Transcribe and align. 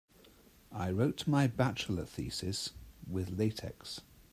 I 0.71 0.89
wrote 0.89 1.27
my 1.27 1.45
bachelor 1.45 2.05
thesis 2.05 2.71
with 3.07 3.37
latex. 3.37 4.01